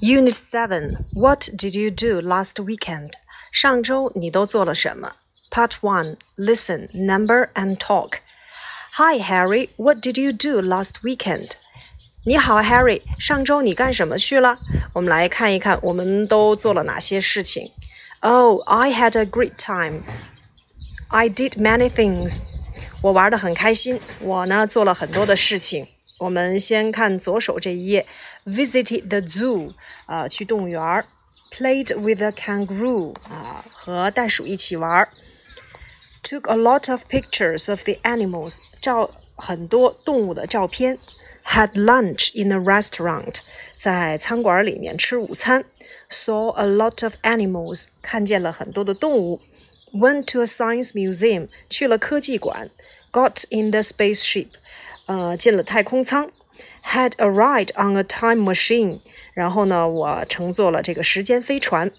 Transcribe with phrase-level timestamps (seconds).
[0.00, 1.04] Unit Seven.
[1.14, 3.12] What did you do last weekend?
[3.52, 5.12] 上周你都做了什么？
[5.50, 6.16] Part One.
[6.36, 8.18] Listen, number and talk.
[8.94, 9.70] Hi Harry.
[9.76, 11.52] What did you do last weekend?
[12.26, 13.02] 你好，Harry。
[13.18, 14.58] 上周你干什么去了？
[14.94, 17.70] 我们来看一看，我们都做了哪些事情。
[18.20, 20.02] Oh, I had a great time.
[21.08, 22.38] I did many things.
[23.02, 24.00] 我玩的很开心。
[24.20, 25.86] 我呢做了很多的事情。
[26.18, 28.06] 我们先看左手这一页，
[28.46, 29.70] visited the zoo，
[30.06, 31.04] 啊、呃，去动物园儿；
[31.50, 35.08] played with a kangaroo，啊、呃，和袋鼠一起玩儿；
[36.22, 40.96] took a lot of pictures of the animals，照很多动物的照片；
[41.44, 43.38] had lunch in a restaurant，
[43.76, 45.62] 在餐馆里面吃午餐；
[46.08, 49.40] saw a lot of animals，看见了很多的动物；
[49.92, 52.68] went to a science museum，去了科技馆；
[53.12, 54.48] got in the spaceship。
[55.08, 56.30] 呃，进了太空舱，
[56.84, 59.00] had a ride on a time machine。
[59.34, 61.90] 然后呢，我乘坐了这个时间飞船。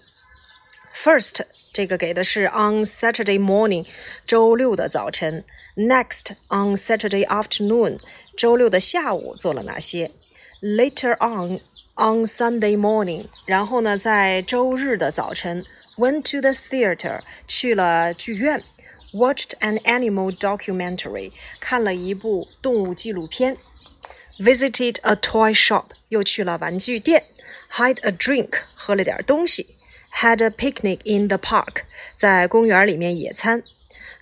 [0.94, 1.42] First，
[1.72, 3.84] 这个给的是 on Saturday morning，
[4.26, 5.44] 周六的早晨。
[5.76, 7.98] Next on Saturday afternoon，
[8.34, 10.10] 周六的下午做了哪些？
[10.62, 11.60] Later on
[11.96, 15.64] on Sunday morning，然后呢，在周日的早晨，
[15.98, 18.64] went to the theater，去了剧院。
[19.12, 23.54] watched an animal documentary，看了一部动物纪录片；
[24.38, 27.22] visited a toy shop，又去了玩具店；
[27.72, 29.66] had a drink，喝了点东西；
[30.20, 31.82] had a picnic in the park，
[32.14, 33.60] 在公园里面野餐；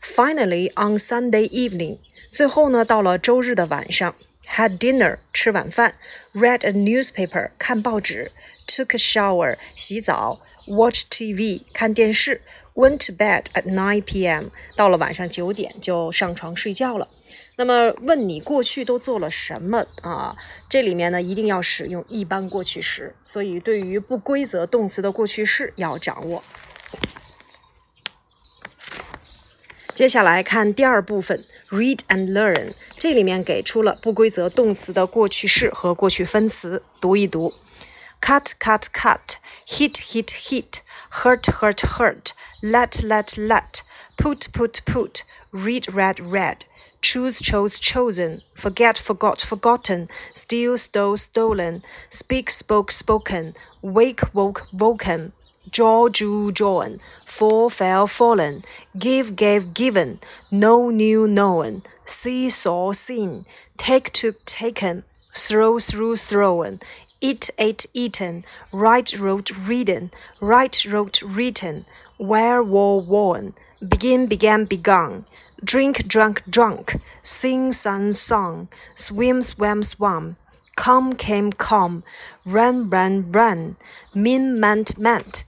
[0.03, 1.99] finally on Sunday evening，
[2.31, 4.15] 最后呢到了周日的晚上；
[4.47, 5.93] had dinner，吃晚饭；
[6.35, 8.31] read a newspaper，看报纸；
[8.67, 12.42] took a shower，洗澡 ；watch TV，看电视。
[12.76, 14.46] Went to bed at 9 p.m.
[14.78, 17.10] 到了晚上九点就上床睡觉了。
[17.58, 20.38] 那么问你过去都做了什么啊？
[20.70, 26.42] 这里面呢一定要使用一般过去时，所以对于不规则动词的过去式要掌握。
[29.94, 32.72] 接下来看第二部分，read and learn。
[32.98, 37.54] 这里面给出了不规则动词的过去式和过去分词，读一读
[38.22, 39.36] Cut, cut, cut
[39.70, 40.82] hit hit, hit,
[41.22, 43.84] hurt hurt, hurt, let, let, let,
[44.18, 46.66] put, put, put, read, read, read,
[47.04, 53.54] choose, chose, chosen, forget, forgot, forgotten, steal, stole, stolen, speak, spoke, spoken,
[53.84, 55.34] wake, woke, woken,
[55.70, 58.64] draw, drew, drawn, fall, fell, fallen,
[58.98, 60.20] give, gave, given,
[60.50, 63.46] know, knew, known, see, saw, seen,
[63.78, 65.04] take, took, taken,
[65.36, 66.80] throw, threw, thrown,
[67.22, 71.86] eat, ate, eaten, write, wrote, written, write, wrote, written,
[72.18, 73.54] wear, wore, worn,
[73.88, 75.26] begin, began, begun,
[75.64, 80.38] drink, drunk, drunk, sing, sung, sung, swim, swam, swam,
[80.76, 82.04] come, came, come,
[82.46, 83.76] run, ran, run,
[84.14, 85.44] mean, meant, meant,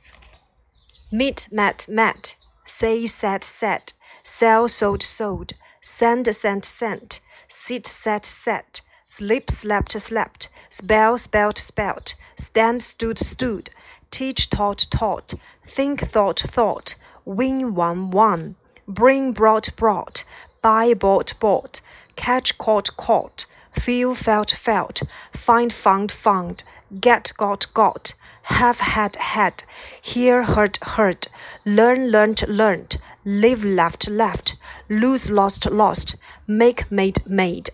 [1.11, 3.93] meet, met, met, say, said, said,
[4.23, 12.15] sell, sold, sold, send, sent, sent, sit, sat, sat, sleep, slept, slept, spell, spelt, spelt,
[12.37, 13.69] stand, stood, stood,
[14.09, 15.33] teach, taught, taught,
[15.67, 16.95] think, thought, thought,
[17.25, 18.55] win, won, won,
[18.87, 20.23] bring, brought, brought,
[20.61, 21.81] buy, bought, bought,
[22.15, 25.01] catch, caught, caught, feel, felt, felt,
[25.33, 26.63] find, found, found,
[27.01, 29.63] get, got, got, have, had, had,
[30.01, 31.27] hear, heard, heard,
[31.65, 34.55] learn, learnt, learnt, live, left, left,
[34.87, 36.15] lose, lost, lost,
[36.47, 37.69] make, made, made。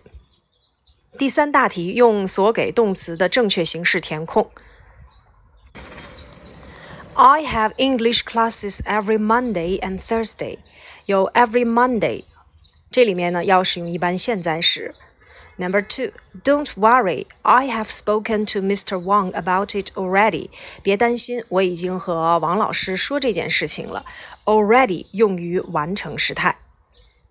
[1.17, 4.49] 第三大题用所给动词的正确形式填空。
[7.13, 10.57] I have English classes every Monday and Thursday。
[11.05, 12.23] 有 every Monday，
[12.89, 14.95] 这里面呢要使用一般现在时。
[15.57, 18.97] Number two, don't worry, I have spoken to Mr.
[18.97, 20.49] Wang about it already.
[20.81, 24.03] 别担心，我已经和王老师说这件事情了。
[24.45, 26.57] Already 用于完成时态。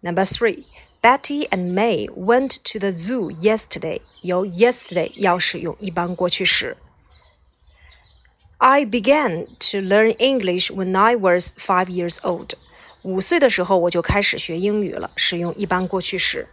[0.02, 0.64] Number three,
[1.06, 4.00] Betty and May went to the zoo yesterday.
[4.20, 6.76] 由 yesterday 要使用一般过去时。
[8.58, 12.50] I began to learn English when I was five years old.
[13.02, 16.46] 五岁的时候我就开始学英语了，使用一般过去时。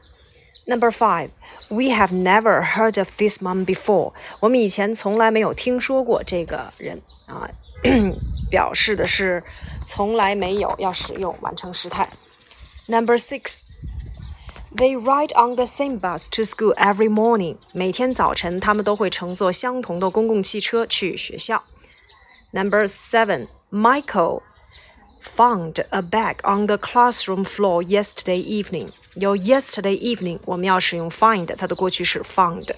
[0.66, 1.30] Number five,
[1.68, 4.14] we have never heard of this man before.
[4.40, 7.48] 我们以前从来没有听说过这个人啊，
[8.50, 9.44] 表示的是
[9.86, 12.10] 从来没有，要使用完成时态。
[12.88, 13.62] Number six.
[14.76, 17.58] They ride on the same bus to school every morning.
[17.74, 21.64] 每天早晨，他们都会乘坐相同的公共汽车去学校。
[22.52, 24.42] Number seven, Michael
[25.22, 28.90] found a bag on the classroom floor yesterday evening.
[29.16, 32.70] 有 yesterday evening，我们要使用 find，它的过去式 found。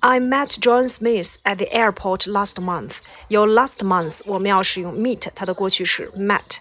[0.00, 2.92] I met John Smith at the airport last month.
[3.26, 6.58] 有 last month，我们要使用 meet，它的过去式 met。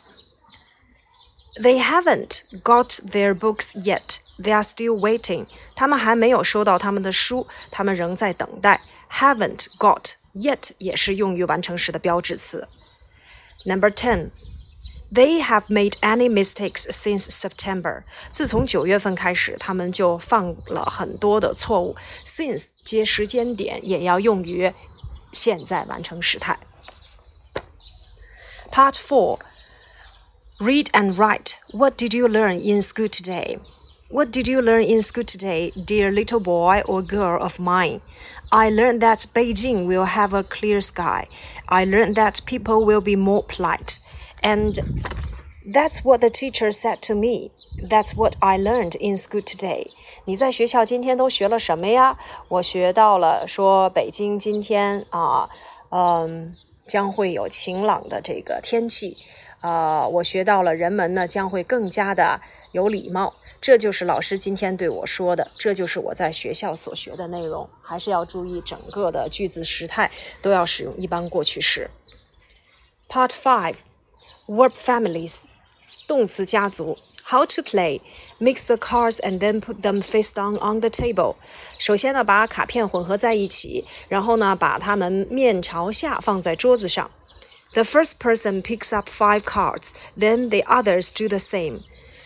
[1.59, 4.19] They haven't got their books yet.
[4.39, 5.47] They are still waiting.
[5.75, 8.81] 他们还没有收到他们的书，他们仍在等待。
[9.11, 12.67] Haven't got yet 也是用于完成时的标志词。
[13.65, 14.29] Number ten.
[15.09, 18.03] They have made any mistakes since September。
[18.29, 21.95] 自从九月份开始，他们就犯了很多的错误。
[22.25, 24.73] Since 接时间点也要用于
[25.31, 26.59] 现在完成时态。
[28.69, 29.39] Part four.
[30.59, 31.59] Read and write.
[31.71, 33.59] What did you learn in school today?
[34.09, 38.01] What did you learn in school today, dear little boy or girl of mine?
[38.51, 41.27] I learned that Beijing will have a clear sky.
[41.67, 43.99] I learned that people will be more polite.
[44.41, 44.79] And
[45.73, 47.51] that's what the teacher said to me.
[47.77, 49.91] That's what I learned in school today.
[50.25, 52.17] 你在学校今天都学了什么呀？
[52.47, 55.49] 我学到了说北京今天啊，
[55.89, 56.55] 嗯，
[56.87, 59.17] 将会有晴朗的这个天气。
[59.62, 62.40] 呃，我学到了人们呢将会更加的
[62.72, 63.32] 有礼貌。
[63.60, 67.68] 这就是老师今天对我说的，这就是我在学校所学的内容。
[67.80, 70.10] 还是要注意整个的句子时态
[70.42, 71.90] 都要使用一般过去时。
[73.08, 73.76] Part Five。
[74.48, 75.44] Verb families，
[76.08, 76.98] 动词家族。
[77.24, 78.00] How to play?
[78.40, 81.36] Mix the cards and then put them face down on the table.
[81.78, 87.08] 首先呢，把卡片混合在一起，然后呢，把它们面朝下放在桌子上。
[87.73, 91.81] The first person picks up five cards, then the others do the same.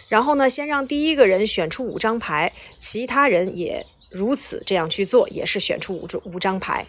[0.08, 6.86] 然后呢，先让第一个人选出五张牌，其他人也如此这样去做，也是选出五张五张牌。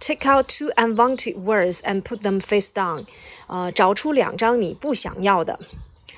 [0.00, 3.06] Take out two unwanted words and put them face down，
[3.46, 5.58] 呃，找出两张你不想要的，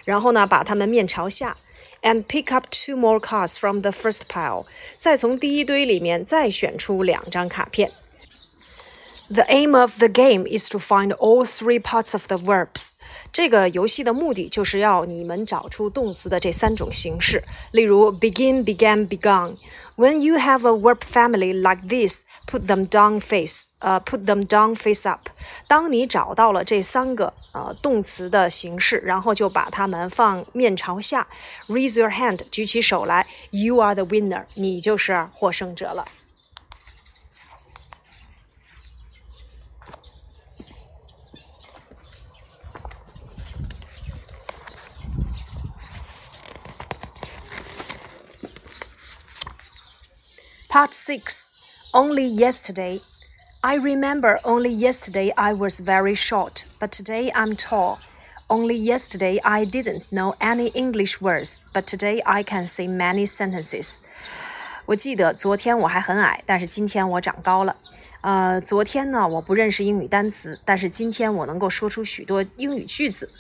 [0.05, 1.56] 然后呢，把它们面朝下。
[2.02, 7.93] And pick up two more cards from the first pile，再从第一堆里面再选出两张卡片。
[9.31, 12.93] The aim of the game is to find all three parts of the verbs。
[13.32, 17.43] 这个游戏的目的就是要你们找出动词的这三种形式。
[17.73, 25.28] 例如，begin、began、begun。When you have a verb family like this, put them down face，呃、uh,，put them down face up。
[25.67, 31.26] 当你找到了这三个呃动词的形式，然后就把它们放面朝下。
[31.67, 33.26] Raise your hand，举起手来。
[33.50, 36.05] You are the winner，你就是获胜者了。
[50.70, 51.49] Part 6
[51.93, 53.00] Only Yesterday.
[53.62, 57.99] I remember only yesterday I was very short, but today I'm tall.
[58.49, 63.99] Only yesterday I didn't know any English words, but today I can say many sentences.
[64.84, 67.75] 我记得昨天我还很矮，但是今天我长高了。
[68.20, 73.31] 呃，昨天呢我不认识英语单词，但是今天我能够说出许多英语句子。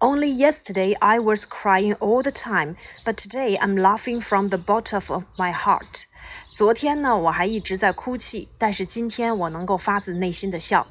[0.00, 5.02] only yesterday I was crying all the time, but today I'm laughing from the bottom
[5.08, 6.04] of my heart.
[6.52, 10.86] 昨天呢，我还一直在哭泣，但是今天我能够发自内心的笑。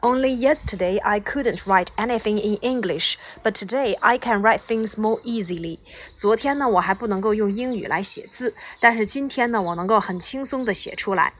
[0.00, 5.20] Only yesterday I couldn't write anything in English, but today I can write things more
[5.22, 5.80] easily.
[6.14, 11.34] 昨天呢，我还不能够用英语来写字，但是今天呢，我能够很轻松的写出来。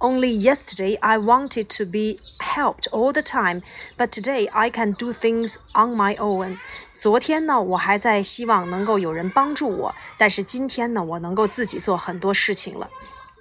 [0.00, 3.62] only yesterday I wanted to be helped all the time,
[3.96, 6.58] but today I can do things on my own.
[6.94, 12.90] 昨天呢，我还在希望能够有人帮助我，但是今天呢，我能够自己做很多事情了。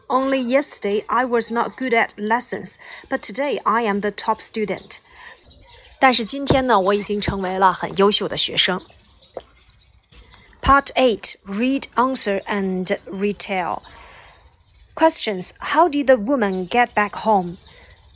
[0.07, 2.75] Only yesterday I was not good at lessons,
[3.09, 4.99] but today I am the top student.
[5.99, 8.81] 但是今天呢，我已经成为了很优秀的学生。
[10.61, 13.81] Part Eight: Read, answer, and retell.
[14.93, 17.57] Questions: How did the woman get back home?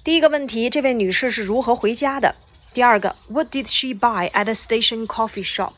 [0.04, 2.36] 第一个问题，这位女士是如何回家的？
[2.72, 5.74] 第二个，What did she buy at the station coffee shop?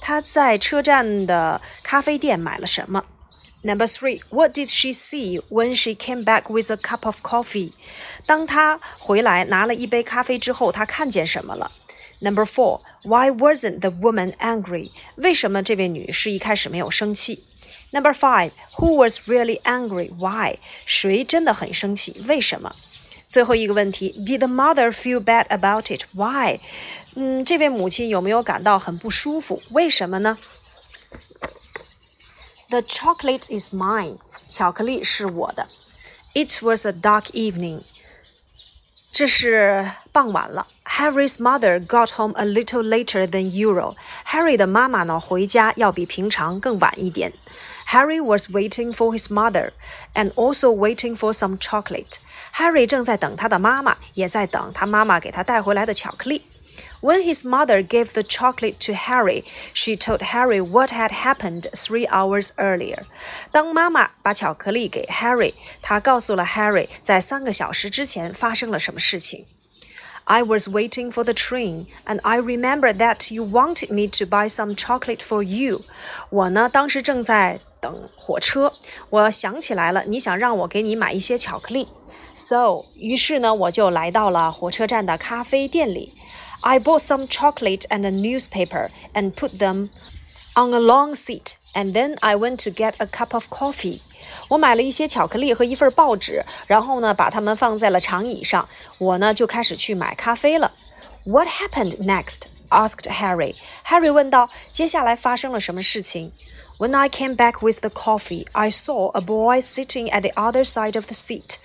[0.00, 3.04] 她在车站的咖啡店买了什么？
[3.62, 7.72] Number three, what did she see when she came back with a cup of coffee?
[8.26, 11.70] 当她回来拿了一杯咖啡之后，她看见什么了？
[12.20, 14.90] Number four, why wasn't the woman angry?
[15.14, 17.44] 为什么这位女士一开始没有生气
[17.90, 20.10] ？Number five, who was really angry?
[20.16, 20.58] Why?
[20.84, 22.22] 谁真的很生气？
[22.26, 22.74] 为什么？
[23.28, 26.04] 最后一个问题，Did the mother feel bad about it?
[26.14, 26.60] Why?
[27.14, 29.62] 嗯，这位母亲有没有感到很不舒服？
[29.70, 30.38] 为什么呢？
[32.68, 34.18] The chocolate is mine.
[34.48, 35.68] 巧克力是我的。
[36.34, 37.82] It was a dark evening.
[39.10, 40.66] 这是傍晚了。
[40.86, 43.94] Harry's mother got home a little later than usual.
[44.26, 47.32] Harry 的妈妈呢，回家要比平常更晚一点。
[47.88, 49.72] Harry was waiting for his mother
[50.14, 52.16] and also waiting for some chocolate.
[52.54, 56.46] Harry 正在等他的妈妈，也在等他妈妈给他带回来的巧克力。
[57.00, 59.42] When his mother gave the chocolate to Harry,
[59.74, 63.04] she told Harry what had happened three hours earlier.
[63.50, 69.46] 当妈妈把巧克力给 Harry，她告诉了 Harry 在三个小时之前发生了什么事情。
[70.24, 74.76] I was waiting for the train, and I remember that you wanted me to buy some
[74.76, 75.82] chocolate for you.
[76.30, 78.72] 我呢，当时正在等火车，
[79.10, 81.88] 我想起来了，你想让我给你买一些巧克力。
[82.36, 86.14] So，于是呢，我就来到了火车站的咖啡店里。
[86.60, 89.90] I bought some chocolate and a newspaper and put them
[90.54, 94.00] on a long seat, and then I went to get a cup of coffee.
[94.48, 98.68] 我买了一些巧克力和一份报纸，然后呢，把它们放在了长椅上。
[98.98, 100.72] 我呢，就开始去买咖啡了。
[101.24, 102.42] What happened next?
[102.70, 103.54] asked Harry.
[103.86, 106.32] Harry 问道：“接下来发生了什么事情？”
[106.78, 110.64] When I came back with the coffee, I saw a boy sitting at the other
[110.64, 111.56] side of the seat.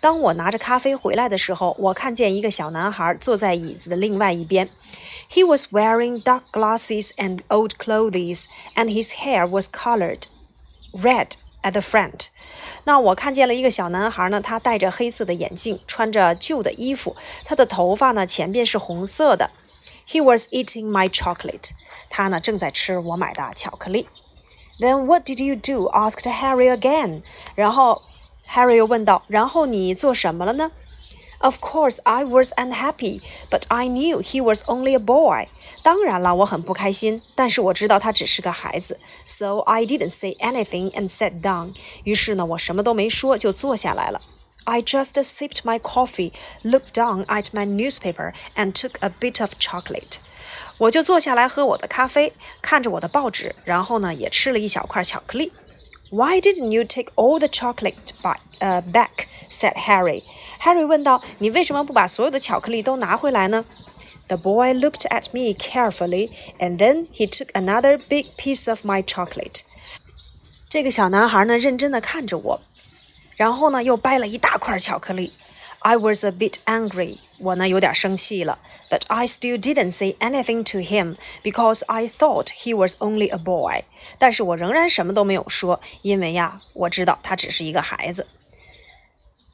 [0.00, 4.68] 当我拿着咖啡回来的时候，我看见一个小男孩坐在椅子的另外一边。
[5.30, 10.22] He was wearing dark glasses and old clothes, and his hair was colored
[10.92, 11.32] red
[11.62, 12.28] at the front.
[12.84, 19.50] 那我看见了一个小男孩呢，他戴着黑色的眼镜，穿着旧的衣服，他的头发呢前边是红色的。
[20.06, 21.70] He was eating my chocolate.
[22.10, 24.08] 他呢正在吃我买的巧克力。
[24.80, 25.88] Then what did you do?
[25.90, 27.22] asked Harry again.
[27.54, 28.02] 然后
[28.48, 30.70] Harry 又问道：“然后你做什么了呢？”
[31.38, 33.20] Of course, I was unhappy,
[33.50, 35.48] but I knew he was only a boy.
[35.82, 39.00] 当然了，我很不开心，但是我知道他只是个孩子。
[39.24, 41.74] So I didn't say anything and sat down.
[42.04, 44.20] 于是呢，我什么都没说，就坐下来了。
[44.64, 46.30] I just sipped my coffee,
[46.62, 50.18] looked down at my newspaper, and took a bit of chocolate.
[50.78, 55.52] 我就坐下来喝我的咖啡，看着我的报纸，然后呢，也吃了一小块巧克力。
[56.10, 59.28] Why didn't you take all the chocolate by, uh, back?
[59.48, 60.22] said Harry.
[60.60, 63.64] Harry 问道：“你为什么不把所有的巧克力都拿回来呢？”
[64.28, 69.02] The boy looked at me carefully, and then he took another big piece of my
[69.02, 69.62] chocolate.
[70.68, 72.60] 这个小男孩呢，认真的看着我，
[73.36, 75.32] 然后呢，又掰了一大块巧克力。
[75.80, 77.18] I was a bit angry.
[77.38, 78.58] 我呢有点生气了，
[78.88, 83.82] but I still didn't say anything to him because I thought he was only a boy.
[84.18, 88.26] 但是我仍然什么都没有说，因为呀，我知道他只是一个孩子。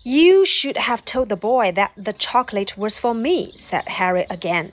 [0.03, 4.71] You should have told the boy that the chocolate was for me," said Harry again.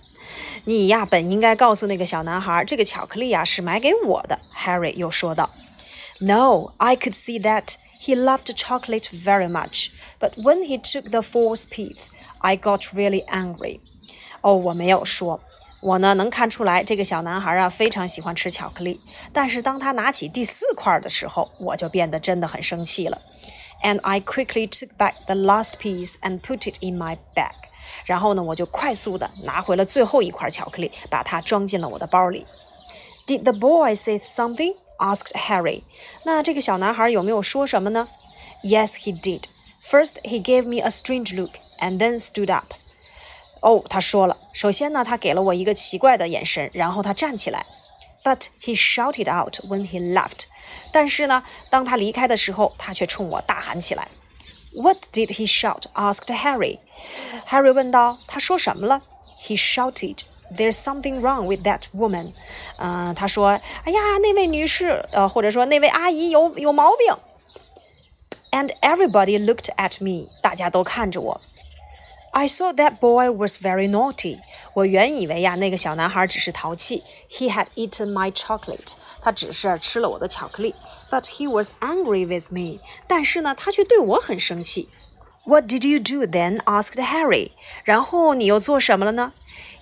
[0.66, 4.40] 你呀，本应该告诉那个小男孩，这个巧克力呀是买给我的。
[4.54, 5.50] Harry 又说道。
[6.20, 7.76] No, I could see that.
[8.00, 12.04] He loved chocolate very much, but when he took the fourth piece,
[12.40, 13.80] I got really angry.
[14.42, 15.42] 哦，我没有说。
[15.82, 19.00] 我呢能看出来，这个小男孩啊非常喜欢吃巧克力。
[19.34, 23.22] 但是当他拿起第四块的时候，我就变得真的很生气了。
[23.82, 27.54] And I quickly took back the last piece and put it in my bag.
[28.06, 32.46] 然后呢，我就快速的拿回了最后一块巧克力，把它装进了我的包里。
[33.28, 34.76] Did the boy say something?
[35.00, 35.84] asked Harry.
[36.24, 38.08] 那这个小男孩有没有说什么呢？
[38.64, 39.44] Yes, he did.
[39.86, 42.74] First, he gave me a strange look and then stood up.
[43.62, 47.66] 哦，他说了，首先呢，他给了我一个奇怪的眼神，然后他站起来。
[48.24, 50.46] But he shouted out when he left.
[50.92, 54.08] 但是呢，当他离开的时候，他却冲我大喊起来。
[54.74, 55.84] What did he shout?
[55.94, 56.80] asked Harry.
[57.48, 59.04] Harry 问道：“他说什么了？”
[59.40, 60.22] He shouted.
[60.56, 62.34] There's something wrong with that woman，
[62.78, 67.16] 嗯、呃，他说，哎呀，那位女士，呃，或者说那位阿姨有有毛病。
[68.52, 71.42] And everybody looked at me，大家都看着我。
[72.32, 74.40] I saw that boy was very naughty。
[74.74, 77.04] 我原以为呀，那个小男孩只是淘气。
[77.30, 78.94] He had eaten my chocolate。
[79.22, 80.76] 他只是吃了我的巧克力。
[81.10, 82.82] But he was angry with me。
[83.08, 84.90] 但是呢，他却对我很生气。
[85.46, 86.60] What did you do then?
[86.66, 87.52] asked Harry.
[87.84, 89.34] 然后你又做什么了呢？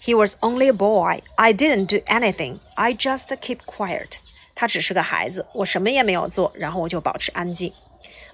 [0.03, 1.21] He was only a boy.
[1.35, 2.59] I didn't do anything.
[2.75, 4.17] I just keep quiet.
[4.55, 7.73] 他只是个孩子，我什么也没有做，然后我就保持安静。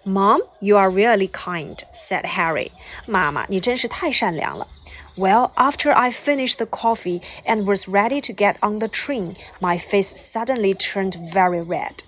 [0.03, 2.72] Mom, you are really kind," said Harry.
[3.06, 4.68] 妈妈，你真是太善良了。
[5.15, 10.13] Well, after I finished the coffee and was ready to get on the train, my face
[10.15, 12.03] suddenly turned very red.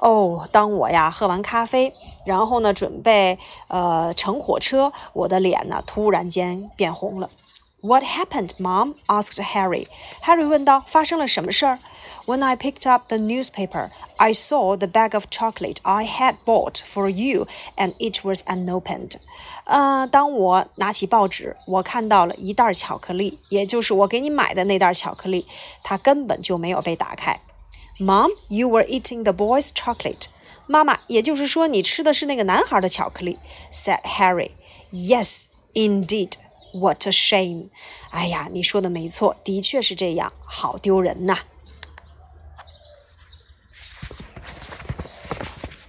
[0.00, 1.92] 哦，当我呀喝完咖啡，
[2.24, 3.38] 然后呢准备
[3.68, 7.30] 呃乘火车，我的脸呢突然间变红了。
[7.82, 8.94] What happened, Mom?
[9.06, 9.86] asked Harry.
[10.22, 11.78] Harry 问道：“发生了什么事儿？”
[12.26, 17.08] When I picked up the newspaper, I saw the bag of chocolate I had bought for
[17.08, 19.12] you, and it was unopened.
[19.64, 25.46] 呃，当我拿起报纸，我看到了一袋巧克力，也就是我给你买的那袋巧克力，
[25.84, 27.38] 它根本就没有被打开。
[28.00, 30.26] Mom, you were eating the boy's chocolate.
[30.66, 33.38] 妈妈，也就是说你吃的是那个男孩的巧克力，
[33.72, 34.50] said Harry.
[34.92, 36.32] Yes, indeed.
[36.74, 37.68] What a shame！
[38.10, 41.38] 哎呀，你说的没错，的确是这样，好丢人呐。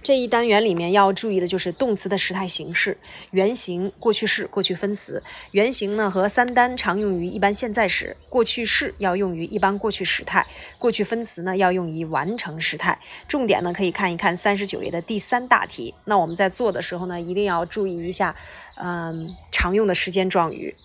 [0.03, 2.97] 这一单元里面要注意的就是动词的时态形式：
[3.31, 5.23] 原形、过去式、过去分词。
[5.51, 10.45] 原形呢和三单常用于一般现在时，过去式要用于一般过去时态，
[10.77, 12.99] 过去分词呢要用于完成时态。
[13.29, 15.93] 重点呢可以看一看三十九页的第三大题。
[16.03, 18.35] 那我们在做的时候呢，一定要注意一下，
[18.75, 20.75] 嗯，常用的时间状语。